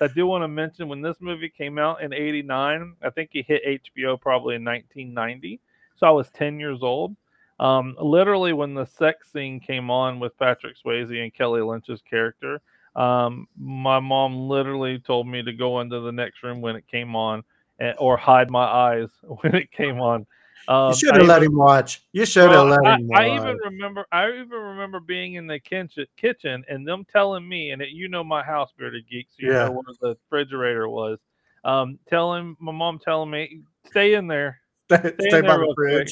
I 0.00 0.08
do 0.08 0.26
want 0.26 0.42
to 0.42 0.48
mention 0.48 0.88
when 0.88 1.00
this 1.00 1.18
movie 1.20 1.48
came 1.48 1.78
out 1.78 2.02
in 2.02 2.12
'89. 2.12 2.96
I 3.02 3.10
think 3.10 3.30
it 3.34 3.46
hit 3.46 3.82
HBO 3.94 4.20
probably 4.20 4.56
in 4.56 4.64
1990, 4.64 5.60
so 5.96 6.06
I 6.08 6.10
was 6.10 6.28
10 6.30 6.58
years 6.58 6.80
old. 6.82 7.14
Um, 7.62 7.96
literally, 8.00 8.52
when 8.52 8.74
the 8.74 8.84
sex 8.86 9.30
scene 9.32 9.60
came 9.60 9.88
on 9.88 10.18
with 10.18 10.36
Patrick 10.36 10.76
Swayze 10.84 11.22
and 11.22 11.32
Kelly 11.32 11.60
Lynch's 11.60 12.02
character, 12.02 12.60
um, 12.96 13.46
my 13.56 14.00
mom 14.00 14.48
literally 14.48 14.98
told 14.98 15.28
me 15.28 15.42
to 15.44 15.52
go 15.52 15.80
into 15.80 16.00
the 16.00 16.10
next 16.10 16.42
room 16.42 16.60
when 16.60 16.74
it 16.74 16.86
came 16.88 17.14
on, 17.14 17.44
and, 17.78 17.94
or 17.98 18.16
hide 18.16 18.50
my 18.50 18.64
eyes 18.64 19.08
when 19.22 19.54
it 19.54 19.70
came 19.70 20.00
on 20.00 20.26
Um, 20.68 20.90
you 20.90 20.96
should 20.96 21.16
have 21.16 21.26
let 21.26 21.42
even- 21.42 21.52
him 21.52 21.56
watch. 21.58 22.02
You 22.12 22.26
should 22.26 22.50
have 22.50 22.66
well, 22.66 22.66
let 22.66 22.84
I, 22.84 22.94
him 22.96 23.08
I 23.14 23.28
watch. 23.28 23.40
even 23.42 23.58
remember. 23.64 24.06
I 24.12 24.28
even 24.28 24.50
remember 24.50 25.00
being 25.00 25.34
in 25.34 25.46
the 25.46 25.58
kitchen, 25.60 26.06
kitchen, 26.16 26.64
and 26.68 26.86
them 26.86 27.06
telling 27.12 27.48
me, 27.48 27.70
and 27.70 27.80
it, 27.80 27.90
you 27.90 28.08
know 28.08 28.24
my 28.24 28.42
house, 28.42 28.70
bearded 28.76 29.04
geek, 29.08 29.28
so 29.30 29.36
you 29.38 29.52
Yeah. 29.52 29.64
know 29.64 29.72
where 29.72 29.84
the 30.00 30.08
refrigerator 30.30 30.88
was. 30.88 31.18
Um, 31.64 31.98
telling 32.08 32.56
my 32.58 32.72
mom, 32.72 32.98
telling 32.98 33.30
me, 33.30 33.60
stay 33.86 34.14
in 34.14 34.26
there, 34.26 34.60
Stay, 34.90 35.08
in 35.08 35.14
stay 35.20 35.30
there 35.30 35.42
by 35.42 35.54
the 35.54 35.58
real 35.60 35.74
quick. 35.74 36.08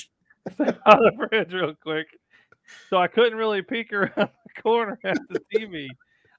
out 0.61 1.07
of 1.07 1.17
the 1.19 1.29
fridge 1.29 1.53
real 1.53 1.75
quick. 1.75 2.07
So 2.89 2.97
I 2.97 3.09
couldn't 3.09 3.39
really 3.39 3.63
peek 3.63 3.93
around 3.93 4.13
the 4.17 4.63
corner 4.63 4.99
at 5.05 5.19
the 5.29 5.41
TV. 5.53 5.89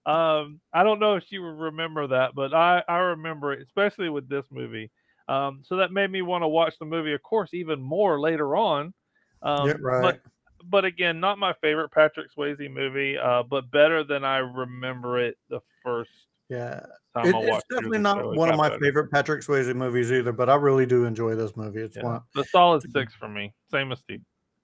Um, 0.06 0.60
I 0.74 0.84
don't 0.84 1.00
know 1.00 1.16
if 1.16 1.24
she 1.28 1.40
would 1.40 1.60
remember 1.60 2.08
that, 2.08 2.34
but 2.36 2.54
I 2.54 2.84
I 2.88 2.98
remember 2.98 3.54
it, 3.54 3.62
especially 3.62 4.10
with 4.10 4.28
this 4.28 4.46
movie. 4.52 4.92
Um, 5.28 5.62
so 5.64 5.78
that 5.78 5.92
made 5.92 6.12
me 6.12 6.22
want 6.22 6.44
to 6.44 6.48
watch 6.48 6.78
the 6.80 6.86
movie, 6.86 7.14
of 7.14 7.22
course, 7.22 7.54
even 7.54 7.82
more 7.82 8.20
later 8.20 8.56
on. 8.56 8.94
Um, 9.42 9.68
yeah, 9.68 9.74
right. 9.82 10.02
But 10.02 10.22
but 10.66 10.86
again, 10.86 11.20
not 11.20 11.40
my 11.40 11.54
favorite 11.54 11.90
Patrick 11.92 12.28
Swayze 12.36 12.72
movie, 12.72 13.18
uh, 13.18 13.44
but 13.44 13.72
better 13.72 14.04
than 14.04 14.24
I 14.24 14.38
remember 14.38 15.20
it 15.20 15.38
the 15.50 15.60
first 15.84 16.12
yeah, 16.50 16.86
time 17.16 17.26
it, 17.28 17.36
I 17.36 17.40
it's 17.40 17.50
watched 17.50 17.66
it. 17.70 17.74
definitely 17.76 17.98
not 18.00 18.18
got 18.22 18.36
one 18.36 18.50
of 18.50 18.58
my 18.58 18.70
better. 18.70 18.80
favorite 18.80 19.12
Patrick 19.12 19.42
Swayze 19.42 19.74
movies 19.76 20.12
either, 20.12 20.32
but 20.32 20.50
I 20.50 20.56
really 20.56 20.86
do 20.86 21.06
enjoy 21.06 21.36
this 21.36 21.56
movie. 21.56 21.82
It's 21.82 21.98
Yeah. 21.98 22.04
one. 22.04 22.22
The 22.36 22.44
solid 22.46 22.78
it's 22.78 22.86
a 22.86 22.88
good- 22.90 23.02
six 23.10 23.14
for 23.16 23.28
me. 23.28 23.54
Same 23.72 23.92
as 23.92 24.00
Steve. 24.00 24.22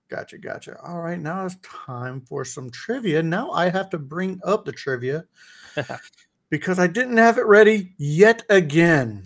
Gotcha, 0.10 0.38
gotcha. 0.38 0.78
All 0.82 1.02
right, 1.02 1.20
now 1.20 1.46
it's 1.46 1.58
time 1.64 2.22
for 2.22 2.46
some 2.46 2.70
trivia. 2.70 3.22
Now 3.22 3.52
I 3.52 3.70
have 3.70 3.90
to 3.90 3.98
bring 3.98 4.40
up 4.46 4.64
the 4.64 4.72
trivia 4.72 5.26
because 6.50 6.80
I 6.80 6.88
didn't 6.88 7.18
have 7.18 7.38
it 7.38 7.46
ready 7.46 7.94
yet 7.98 8.44
again. 8.50 9.24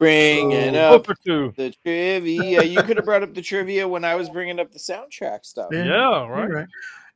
Bringing 0.00 0.74
So- 0.74 0.96
up 0.96 1.06
for 1.06 1.14
two. 1.24 1.54
the 1.56 1.72
trivia. 1.84 2.62
You 2.64 2.82
could 2.82 2.96
have 2.96 3.06
brought 3.06 3.22
up 3.22 3.32
the 3.34 3.40
trivia 3.42 3.86
when 3.86 4.04
I 4.04 4.16
was 4.16 4.28
bringing 4.28 4.58
up 4.58 4.72
the 4.72 4.78
soundtrack 4.80 5.44
stuff. 5.46 5.68
Yeah. 5.70 5.84
Yeah, 5.84 6.26
You're 6.26 6.48
right. 6.48 6.66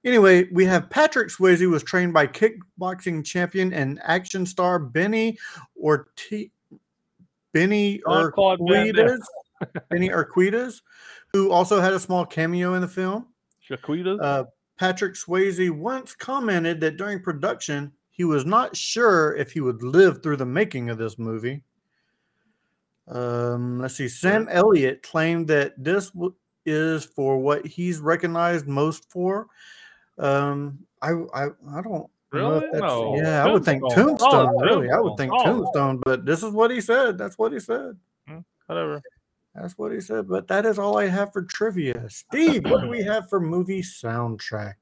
Anyway, 0.05 0.49
we 0.53 0.65
have 0.65 0.91
Patrick 0.91 1.29
Swayze 1.29 1.69
was 1.69 1.83
trained 1.83 2.13
by 2.13 2.27
kickboxing 2.27 3.25
champion 3.25 3.73
and 3.73 4.01
action 4.05 4.47
star 4.47 4.79
Benny 4.79 5.37
Ortiz. 5.77 6.51
Benny 7.53 8.01
Jean-Claude 8.09 8.61
Van 8.69 8.95
Damme. 8.95 9.07
Urquidez, 9.07 9.81
Benny 9.91 10.11
Urquidez, 10.11 10.83
who 11.33 11.51
also 11.51 11.81
had 11.81 11.93
a 11.93 12.01
small 12.01 12.25
cameo 12.25 12.75
in 12.75 12.81
the 12.81 12.89
film. 12.89 13.27
Uh, 14.21 14.45
Patrick 14.79 15.15
Swayze 15.15 15.71
once 15.71 16.15
commented 16.15 16.81
that 16.81 16.97
during 16.97 17.21
production, 17.21 17.93
he 18.11 18.25
was 18.25 18.45
not 18.45 18.77
sure 18.77 19.35
if 19.37 19.53
he 19.53 19.61
would 19.61 19.83
live 19.83 20.23
through 20.23 20.37
the 20.37 20.47
making 20.47 20.91
of 20.91 20.99
this 20.99 21.19
movie. 21.19 21.63
Um, 23.09 23.81
let's 23.81 23.95
see. 23.95 24.09
Sam 24.09 24.47
Elliott 24.51 25.03
claimed 25.03 25.49
that 25.49 25.73
this 25.83 26.11
w- 26.11 26.35
is 26.67 27.05
for 27.05 27.39
what 27.39 27.67
he's 27.67 27.99
recognized 27.99 28.69
most 28.69 29.11
for. 29.11 29.47
Um, 30.19 30.79
I 31.03 31.11
I, 31.35 31.45
I 31.45 31.81
don't 31.83 31.87
know 31.93 32.05
if 32.05 32.33
Really? 32.33 32.61
that's- 32.61 32.81
No. 32.81 33.17
Yeah, 33.17 33.45
I 33.45 33.53
would 33.53 33.65
think 33.65 33.83
Tombstone. 33.83 34.19
Tombstone. 34.19 34.55
Oh, 34.57 34.61
really, 34.61 34.91
I 34.91 35.01
would 35.01 35.17
think 35.17 35.33
Oh. 35.35 35.45
Tombstone. 35.45 36.01
But 36.05 36.27
this 36.27 36.43
is 36.43 36.53
what 36.53 36.71
he 36.71 36.81
said. 36.81 37.17
That's 37.19 37.39
what 37.39 37.53
he 37.53 37.61
said. 37.61 37.97
Whatever. 38.67 39.01
That's 39.55 39.79
what 39.79 39.93
he 39.93 40.01
said. 40.01 40.29
But 40.29 40.47
that 40.49 40.67
is 40.67 40.79
all 40.79 40.99
I 40.99 41.07
have 41.07 41.33
for 41.33 41.43
trivia. 41.43 42.09
Steve, 42.11 42.69
what 42.71 42.83
do 42.83 42.89
we 42.89 43.03
have 43.03 43.29
for 43.31 43.41
movie 43.41 43.81
soundtrack? 43.83 44.75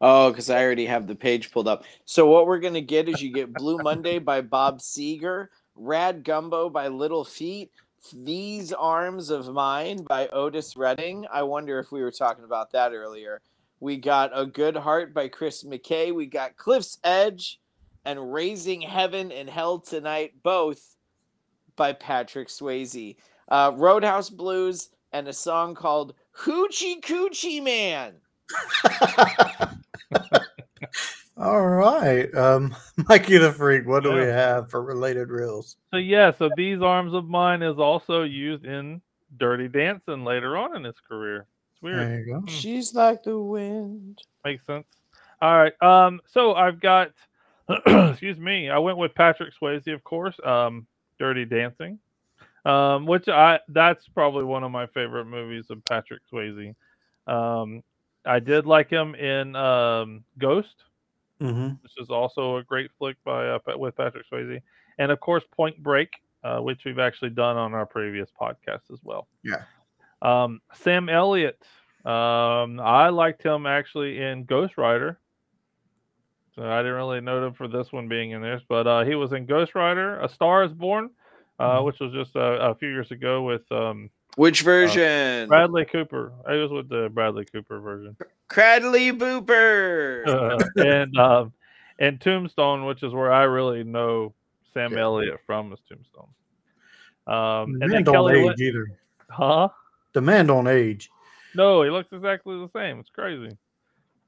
Oh, 0.00 0.30
because 0.30 0.50
I 0.50 0.62
already 0.62 0.84
have 0.86 1.06
the 1.06 1.14
page 1.16 1.50
pulled 1.50 1.66
up. 1.68 1.84
So 2.04 2.26
what 2.28 2.46
we're 2.46 2.60
gonna 2.60 2.80
get 2.82 3.08
is 3.08 3.22
you 3.22 3.32
get 3.32 3.52
Blue 3.54 3.78
Monday 3.78 4.18
by 4.18 4.42
Bob 4.42 4.78
Seger, 4.80 5.48
Rad 5.74 6.22
Gumbo 6.22 6.68
by 6.68 6.86
Little 6.88 7.24
Feat, 7.24 7.72
These 8.12 8.72
Arms 8.74 9.30
of 9.30 9.48
Mine 9.52 10.04
by 10.04 10.28
Otis 10.28 10.76
Redding. 10.76 11.26
I 11.32 11.42
wonder 11.42 11.78
if 11.80 11.90
we 11.90 12.02
were 12.02 12.12
talking 12.12 12.44
about 12.44 12.70
that 12.72 12.92
earlier. 12.92 13.40
We 13.80 13.96
got 13.96 14.30
A 14.34 14.44
Good 14.46 14.76
Heart 14.76 15.14
by 15.14 15.28
Kris 15.28 15.64
McKay. 15.64 16.14
We 16.14 16.26
got 16.26 16.56
Cliff's 16.56 16.98
Edge 17.04 17.60
and 18.04 18.32
Raising 18.32 18.80
Heaven 18.80 19.30
and 19.30 19.48
Hell 19.48 19.78
Tonight, 19.78 20.34
both 20.42 20.96
by 21.76 21.92
Patrick 21.92 22.48
Swayze. 22.48 23.16
Uh, 23.48 23.72
Roadhouse 23.74 24.30
Blues 24.30 24.90
and 25.12 25.28
a 25.28 25.32
song 25.32 25.74
called 25.74 26.14
Hoochie 26.36 27.00
Coochie 27.00 27.62
Man. 27.62 28.14
All 31.36 31.66
right. 31.66 32.34
Um, 32.34 32.74
Mikey 33.08 33.38
the 33.38 33.52
Freak, 33.52 33.86
what 33.86 34.02
do 34.02 34.12
we 34.12 34.22
have 34.22 34.70
for 34.70 34.82
related 34.82 35.30
reels? 35.30 35.76
So 35.92 35.98
yeah, 35.98 36.32
so 36.36 36.50
these 36.56 36.82
arms 36.82 37.14
of 37.14 37.26
mine 37.26 37.62
is 37.62 37.78
also 37.78 38.22
used 38.24 38.64
in 38.64 39.00
Dirty 39.38 39.68
Dancing 39.68 40.24
later 40.24 40.56
on 40.56 40.74
in 40.76 40.84
his 40.84 40.96
career. 41.08 41.46
It's 41.78 41.82
weird. 41.82 42.08
There 42.08 42.20
you 42.20 42.40
go. 42.40 42.42
She's 42.46 42.94
like 42.94 43.22
the 43.22 43.38
wind. 43.38 44.20
Makes 44.44 44.66
sense. 44.66 44.86
All 45.40 45.56
right. 45.56 45.82
Um. 45.82 46.20
So 46.26 46.54
I've 46.54 46.80
got. 46.80 47.12
excuse 47.86 48.38
me. 48.38 48.70
I 48.70 48.78
went 48.78 48.96
with 48.98 49.14
Patrick 49.14 49.52
Swayze, 49.60 49.92
of 49.92 50.02
course. 50.04 50.34
Um. 50.44 50.86
Dirty 51.18 51.44
Dancing. 51.44 51.98
Um. 52.64 53.06
Which 53.06 53.28
I 53.28 53.60
that's 53.68 54.08
probably 54.08 54.44
one 54.44 54.64
of 54.64 54.70
my 54.70 54.86
favorite 54.86 55.26
movies 55.26 55.66
of 55.70 55.84
Patrick 55.84 56.22
Swayze. 56.32 56.74
Um. 57.26 57.82
I 58.26 58.40
did 58.40 58.66
like 58.66 58.90
him 58.90 59.14
in 59.14 59.54
um 59.56 60.24
Ghost, 60.38 60.84
Mm-hmm. 61.40 61.74
which 61.82 61.92
is 61.98 62.10
also 62.10 62.56
a 62.56 62.64
great 62.64 62.90
flick 62.98 63.16
by 63.24 63.46
uh, 63.48 63.58
with 63.76 63.96
Patrick 63.96 64.26
Swayze, 64.28 64.60
and 64.98 65.12
of 65.12 65.20
course 65.20 65.44
Point 65.56 65.80
Break, 65.80 66.10
uh, 66.42 66.58
which 66.58 66.80
we've 66.84 66.98
actually 66.98 67.30
done 67.30 67.56
on 67.56 67.74
our 67.74 67.86
previous 67.86 68.28
podcast 68.38 68.90
as 68.92 68.98
well. 69.04 69.28
Yeah. 69.44 69.62
Um, 70.22 70.60
Sam 70.74 71.08
Elliott, 71.08 71.62
um, 72.04 72.80
I 72.80 73.08
liked 73.10 73.42
him 73.42 73.66
actually 73.66 74.20
in 74.20 74.44
Ghost 74.44 74.76
Rider. 74.78 75.18
So 76.56 76.64
I 76.64 76.78
didn't 76.78 76.94
really 76.96 77.20
note 77.20 77.46
him 77.46 77.54
for 77.54 77.68
this 77.68 77.92
one 77.92 78.08
being 78.08 78.32
in 78.32 78.42
this, 78.42 78.62
but 78.68 78.86
uh, 78.86 79.04
he 79.04 79.14
was 79.14 79.32
in 79.32 79.46
Ghost 79.46 79.74
Rider, 79.76 80.18
A 80.20 80.28
Star 80.28 80.64
Is 80.64 80.72
Born, 80.72 81.10
uh, 81.60 81.78
Mhm. 81.78 81.84
which 81.84 82.00
was 82.00 82.12
just 82.12 82.34
a, 82.34 82.70
a 82.70 82.74
few 82.74 82.88
years 82.88 83.10
ago 83.12 83.42
with 83.44 83.62
um, 83.70 84.10
Which 84.36 84.62
version? 84.62 85.46
Bradley 85.48 85.84
Cooper. 85.84 86.32
I 86.48 86.54
was 86.54 86.72
with 86.72 86.88
the 86.88 87.10
Bradley 87.14 87.44
Cooper 87.44 87.78
version. 87.80 88.16
Cradley 88.48 89.12
Booper. 89.12 90.26
Uh, 90.26 90.58
and 90.84 91.16
um, 91.16 91.52
and 92.00 92.20
Tombstone, 92.20 92.86
which 92.86 93.02
is 93.04 93.12
where 93.12 93.32
I 93.32 93.44
really 93.44 93.84
know 93.84 94.34
Sam 94.74 94.92
Yeah. 94.94 95.00
Elliott 95.00 95.40
from, 95.46 95.72
is 95.72 95.78
Tombstone. 95.88 96.28
Um, 97.28 97.80
and 97.82 97.92
then 97.92 98.02
don't 98.02 98.14
Kelly, 98.14 98.40
age 98.40 98.44
Lin- 98.46 98.54
either. 98.60 98.86
huh? 99.30 99.68
The 100.18 100.22
man 100.22 100.48
don't 100.48 100.66
age. 100.66 101.12
No, 101.54 101.84
he 101.84 101.90
looks 101.90 102.08
exactly 102.10 102.56
the 102.56 102.68
same. 102.74 102.98
It's 102.98 103.08
crazy. 103.08 103.56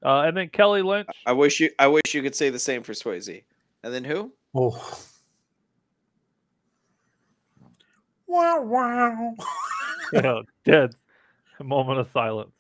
Uh, 0.05 0.21
and 0.21 0.37
then 0.37 0.49
Kelly 0.49 0.83
Lynch. 0.83 1.09
I 1.27 1.33
wish 1.33 1.59
you 1.59 1.69
I 1.81 1.89
wish 1.89 2.15
you 2.15 2.23
could 2.23 2.37
say 2.37 2.49
the 2.49 2.61
same 2.61 2.85
for 2.85 2.93
Swayze. 2.93 3.43
And 3.83 3.93
then 3.93 4.05
who? 4.05 4.33
Oh. 4.55 5.01
Wow, 8.29 8.63
wow. 8.63 9.35
you 10.13 10.23
know, 10.23 10.45
dead. 10.65 10.95
A 11.59 11.65
moment 11.65 11.99
of 11.99 12.07
silence. 12.13 12.53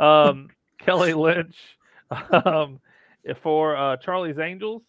Um, 0.00 0.48
Kelly 0.80 1.14
Lynch 1.14 1.54
um, 2.32 2.80
for 3.44 3.76
uh, 3.76 3.96
Charlie's 3.98 4.40
Angels. 4.40 4.82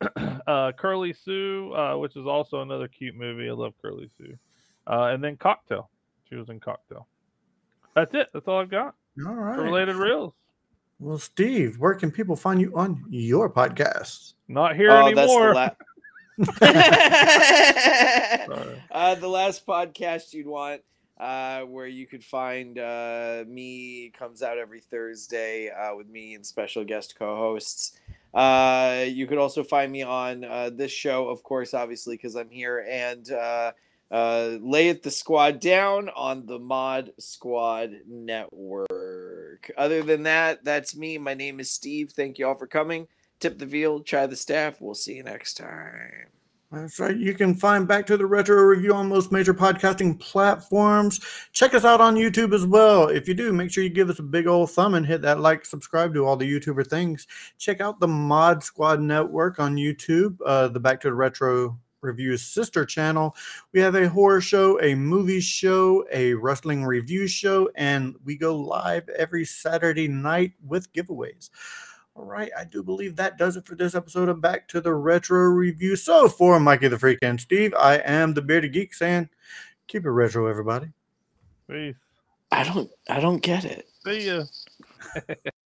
uh, 0.46 0.72
Curly 0.78 1.12
Sue, 1.12 1.74
uh, 1.74 1.98
which 1.98 2.16
is 2.16 2.26
also 2.26 2.62
another 2.62 2.88
cute 2.88 3.14
movie. 3.14 3.50
I 3.50 3.52
love 3.52 3.74
Curly 3.82 4.08
Sue. 4.16 4.34
Uh, 4.86 5.10
and 5.12 5.22
then 5.22 5.36
Cocktail. 5.36 5.90
She 6.32 6.38
was 6.38 6.48
in 6.48 6.60
Cocktail. 6.60 7.06
That's 7.94 8.14
it. 8.14 8.30
That's 8.32 8.48
all 8.48 8.60
I've 8.60 8.70
got 8.70 8.94
All 9.18 9.34
for 9.34 9.64
related 9.64 9.96
reels. 9.96 10.32
Well, 10.98 11.18
Steve, 11.18 11.78
where 11.78 11.92
can 11.92 12.10
people 12.10 12.36
find 12.36 12.58
you 12.58 12.74
on 12.74 13.04
your 13.10 13.50
podcast? 13.50 14.32
Not 14.48 14.74
here 14.74 14.92
oh, 14.92 15.08
anymore. 15.08 15.52
that's 15.52 15.76
the 16.38 16.54
last. 16.64 16.78
Uh, 18.90 19.14
the 19.16 19.28
last 19.28 19.66
podcast 19.66 20.32
you'd 20.32 20.46
want, 20.46 20.80
uh, 21.18 21.60
where 21.62 21.86
you 21.86 22.06
could 22.06 22.24
find 22.24 22.78
uh, 22.78 23.44
me 23.46 24.10
comes 24.18 24.42
out 24.42 24.56
every 24.56 24.80
Thursday 24.80 25.68
uh, 25.68 25.94
with 25.94 26.08
me 26.08 26.34
and 26.34 26.46
special 26.46 26.82
guest 26.82 27.14
co-hosts. 27.18 28.00
Uh, 28.32 29.04
you 29.06 29.26
could 29.26 29.36
also 29.36 29.62
find 29.62 29.92
me 29.92 30.02
on 30.02 30.44
uh, 30.44 30.70
this 30.72 30.92
show, 30.92 31.28
of 31.28 31.42
course, 31.42 31.74
obviously 31.74 32.16
because 32.16 32.36
I'm 32.36 32.48
here, 32.48 32.86
and 32.88 33.30
uh, 34.12 34.58
lay 34.60 34.88
it 34.90 35.02
the 35.02 35.10
squad 35.10 35.58
down 35.58 36.10
on 36.10 36.44
the 36.44 36.58
Mod 36.58 37.12
Squad 37.18 37.92
Network. 38.06 39.72
Other 39.78 40.02
than 40.02 40.24
that, 40.24 40.62
that's 40.64 40.94
me. 40.94 41.16
My 41.16 41.32
name 41.32 41.58
is 41.60 41.70
Steve. 41.70 42.10
Thank 42.10 42.38
you 42.38 42.46
all 42.46 42.54
for 42.54 42.66
coming. 42.66 43.08
Tip 43.40 43.58
the 43.58 43.66
veal, 43.66 44.00
try 44.00 44.26
the 44.26 44.36
staff. 44.36 44.80
We'll 44.80 44.94
see 44.94 45.14
you 45.14 45.22
next 45.22 45.54
time. 45.54 46.26
That's 46.70 47.00
right. 47.00 47.16
You 47.16 47.34
can 47.34 47.54
find 47.54 47.88
Back 47.88 48.06
to 48.06 48.16
the 48.16 48.24
Retro 48.24 48.56
Review 48.56 48.94
on 48.94 49.08
most 49.08 49.32
major 49.32 49.52
podcasting 49.52 50.20
platforms. 50.20 51.20
Check 51.52 51.74
us 51.74 51.84
out 51.84 52.00
on 52.00 52.14
YouTube 52.14 52.54
as 52.54 52.66
well. 52.66 53.08
If 53.08 53.28
you 53.28 53.34
do, 53.34 53.52
make 53.52 53.70
sure 53.70 53.84
you 53.84 53.90
give 53.90 54.08
us 54.08 54.18
a 54.18 54.22
big 54.22 54.46
old 54.46 54.70
thumb 54.70 54.94
and 54.94 55.04
hit 55.04 55.22
that 55.22 55.40
like, 55.40 55.66
subscribe 55.66 56.14
to 56.14 56.24
all 56.24 56.36
the 56.36 56.50
YouTuber 56.50 56.86
things. 56.86 57.26
Check 57.58 57.80
out 57.80 58.00
the 58.00 58.08
Mod 58.08 58.62
Squad 58.62 59.00
Network 59.00 59.58
on 59.58 59.76
YouTube, 59.76 60.36
uh, 60.46 60.68
the 60.68 60.80
Back 60.80 61.00
to 61.02 61.08
the 61.08 61.14
Retro 61.14 61.78
Reviews 62.02 62.42
sister 62.42 62.84
channel. 62.84 63.34
We 63.72 63.80
have 63.80 63.94
a 63.94 64.08
horror 64.08 64.40
show, 64.40 64.80
a 64.80 64.94
movie 64.94 65.40
show, 65.40 66.04
a 66.12 66.34
wrestling 66.34 66.84
review 66.84 67.26
show, 67.28 67.70
and 67.76 68.16
we 68.24 68.36
go 68.36 68.56
live 68.56 69.08
every 69.10 69.44
Saturday 69.44 70.08
night 70.08 70.52
with 70.66 70.92
giveaways. 70.92 71.50
All 72.14 72.24
right, 72.24 72.50
I 72.58 72.64
do 72.64 72.82
believe 72.82 73.16
that 73.16 73.38
does 73.38 73.56
it 73.56 73.64
for 73.64 73.74
this 73.74 73.94
episode 73.94 74.28
of 74.28 74.42
Back 74.42 74.68
to 74.68 74.80
the 74.80 74.92
Retro 74.92 75.44
Review. 75.44 75.96
So, 75.96 76.28
for 76.28 76.60
Mikey 76.60 76.88
the 76.88 76.98
Freak 76.98 77.18
and 77.22 77.40
Steve, 77.40 77.72
I 77.78 77.96
am 77.98 78.34
the 78.34 78.42
Bearded 78.42 78.74
Geek 78.74 78.92
saying, 78.92 79.30
keep 79.86 80.04
it 80.04 80.10
retro, 80.10 80.46
everybody. 80.46 80.88
Peace. 81.70 81.94
I 82.50 82.64
don't 82.64 82.90
I 83.08 83.20
don't 83.20 83.42
get 83.42 83.64
it. 83.64 83.86
See 84.04 84.26
ya. 84.26 84.44